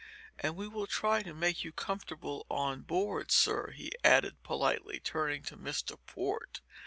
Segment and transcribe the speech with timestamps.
[0.39, 5.43] And we will try to make you comfortable on board, sir," he added, politely, turning
[5.43, 5.95] to Mr.
[6.07, 6.59] Port.